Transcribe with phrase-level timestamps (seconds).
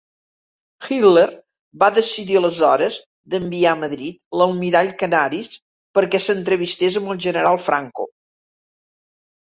[0.85, 1.25] Hitler
[1.83, 2.97] va decidir aleshores
[3.33, 5.53] d'enviar a Madrid l'almirall Canaris
[5.99, 8.09] perquè s'entrevistés amb el general Franco.